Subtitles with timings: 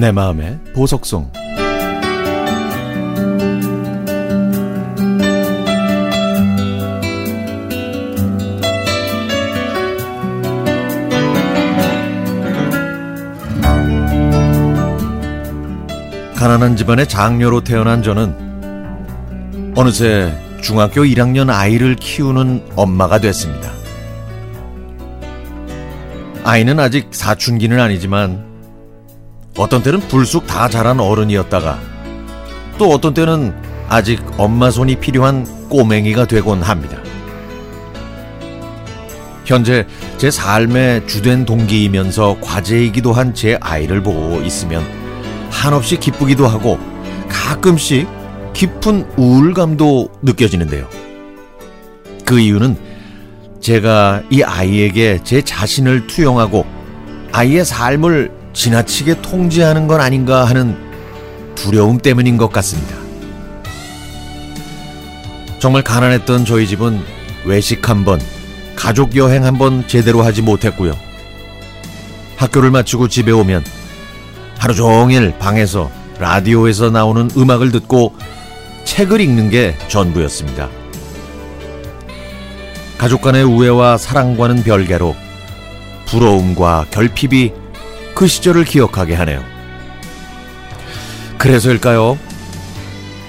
[0.00, 1.30] 내 마음의 보석송
[16.34, 23.70] 가난한 집안의 장녀로 태어난 저는 어느새 중학교 1학년 아이를 키우는 엄마가 됐습니다.
[26.42, 28.49] 아이는 아직 사춘기는 아니지만
[29.60, 31.78] 어떤 때는 불쑥 다 자란 어른이었다가
[32.78, 33.54] 또 어떤 때는
[33.90, 36.96] 아직 엄마 손이 필요한 꼬맹이가 되곤 합니다.
[39.44, 44.82] 현재 제 삶의 주된 동기이면서 과제이기도 한 제 아이를 보고 있으면
[45.50, 46.78] 한없이 기쁘기도 하고
[47.28, 48.08] 가끔씩
[48.54, 50.88] 깊은 우울감도 느껴지는데요.
[52.24, 52.78] 그 이유는
[53.60, 56.64] 제가 이 아이에게 제 자신을 투영하고
[57.32, 60.76] 아이의 삶을 지나치게 통제하는 건 아닌가 하는
[61.54, 62.96] 두려움 때문인 것 같습니다.
[65.58, 67.00] 정말 가난했던 저희 집은
[67.44, 68.20] 외식 한 번,
[68.76, 70.96] 가족 여행 한 번 제대로 하지 못했고요.
[72.36, 73.62] 학교를 마치고 집에 오면
[74.58, 78.14] 하루 종일 방에서 라디오에서 나오는 음악을 듣고
[78.84, 80.68] 책을 읽는 게 전부였습니다.
[82.98, 85.14] 가족 간의 우애와 사랑과는 별개로
[86.06, 87.52] 부러움과 결핍이
[88.20, 89.42] 그 시절을 기억하게 하네요.
[91.38, 92.18] 그래서일까요?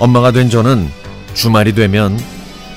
[0.00, 0.90] 엄마가 된 저는
[1.32, 2.18] 주말이 되면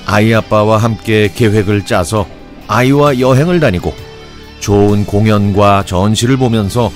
[0.06, 2.28] 아이 아빠와 함께 계획을 짜서
[2.68, 3.92] 아이와 여행을 다니고
[4.60, 6.92] 좋은 공연과 전시를 보면서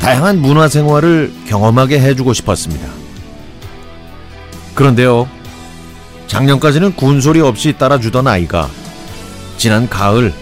[0.00, 2.88] 다양한 문화 생활을 경험하게 해주고 싶었습니다.
[4.74, 5.28] 그런데요,
[6.26, 8.68] 작년까지는 군소리 없이 따라주던 아이가
[9.58, 10.34] 지난 가을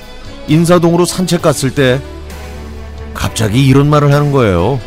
[0.46, 2.00] 인사동으로 산책 갔을 때
[3.18, 4.80] 갑자기 이런 말을 하는 거예요.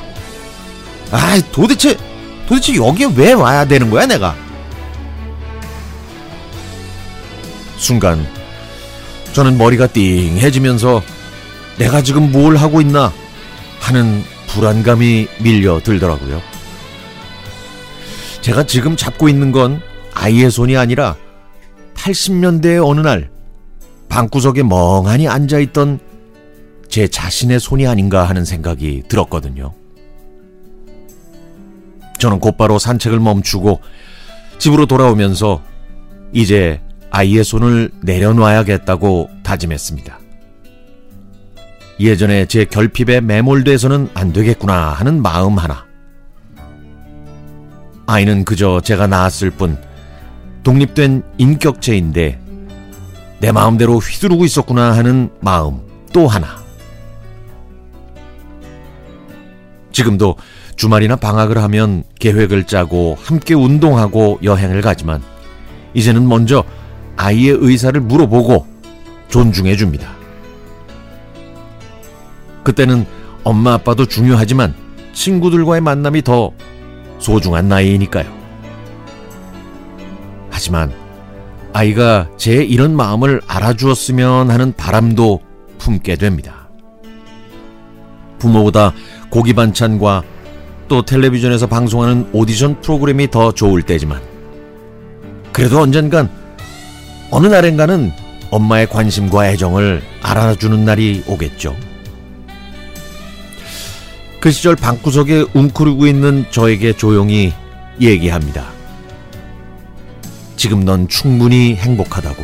[1.11, 1.97] 아, 도대체
[2.47, 4.33] 도대체 여기에 왜 와야 되는 거야, 내가?
[7.75, 8.25] 순간
[9.33, 11.03] 저는 머리가 띵해지면서
[11.77, 13.11] 내가 지금 뭘 하고 있나
[13.81, 16.41] 하는 불안감이 밀려 들더라고요.
[18.39, 19.81] 제가 지금 잡고 있는 건
[20.13, 21.17] 아이의 손이 아니라
[21.95, 23.29] 80년대의 어느 날
[24.07, 26.10] 방구석에 멍하니 앉아있던
[26.91, 29.73] 제 자신의 손이 아닌가 하는 생각이 들었거든요.
[32.19, 33.79] 저는 곧바로 산책을 멈추고
[34.59, 35.63] 집으로 돌아오면서
[36.33, 40.19] 이제 아이의 손을 내려놔야겠다고 다짐했습니다.
[41.99, 45.85] 예전에 제 결핍에 매몰돼서는 안 되겠구나 하는 마음 하나.
[48.05, 49.77] 아이는 그저 제가 낳았을 뿐
[50.63, 52.39] 독립된 인격체인데
[53.39, 55.79] 내 마음대로 휘두르고 있었구나 하는 마음
[56.11, 56.60] 또 하나.
[59.91, 60.35] 지금도
[60.75, 65.21] 주말이나 방학을 하면 계획을 짜고 함께 운동하고 여행을 가지만
[65.93, 66.63] 이제는 먼저
[67.17, 68.65] 아이의 의사를 물어보고
[69.29, 70.13] 존중해 줍니다.
[72.63, 73.05] 그때는
[73.43, 74.73] 엄마 아빠도 중요하지만
[75.13, 76.51] 친구들과의 만남이 더
[77.19, 78.31] 소중한 나이니까요.
[80.49, 80.91] 하지만
[81.73, 85.41] 아이가 제 이런 마음을 알아주었으면 하는 바람도
[85.77, 86.60] 품게 됩니다.
[88.41, 88.93] 부모보다
[89.29, 90.23] 고기 반찬과
[90.87, 94.19] 또 텔레비전에서 방송하는 오디션 프로그램이 더 좋을 때지만
[95.53, 96.29] 그래도 언젠간
[97.29, 98.11] 어느 날엔가는
[98.49, 101.75] 엄마의 관심과 애정을 알아주는 날이 오겠죠.
[104.41, 107.53] 그 시절 방구석에 웅크리고 있는 저에게 조용히
[108.01, 108.65] 얘기합니다.
[110.57, 112.43] 지금 넌 충분히 행복하다고.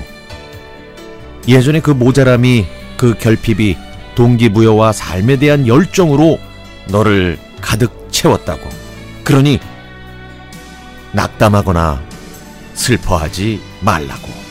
[1.47, 2.65] 예전에 그 모자람이
[2.97, 3.86] 그 결핍이
[4.17, 6.39] 동기부여와 삶에 대한 열정으로
[6.87, 8.67] 너를 가득 채웠다고.
[9.23, 9.59] 그러니
[11.11, 12.01] 낙담하거나
[12.73, 14.46] 슬퍼하지 말라고.